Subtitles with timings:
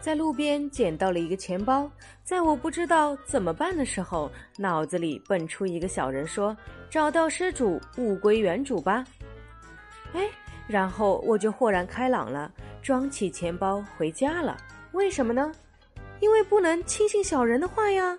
[0.00, 1.90] 在路边捡到了一个钱包，
[2.22, 6.56] 在我不知道怎么办的时候，脑子里蹦出一个小人说
[6.88, 9.04] ：‘找到失主，物归原主吧。’
[10.14, 10.30] 哎，
[10.68, 12.52] 然后我就豁然开朗了，
[12.82, 14.56] 装起钱包回家了。
[14.92, 15.50] 为什么呢？
[16.20, 18.16] 因为不能轻信小人的话呀。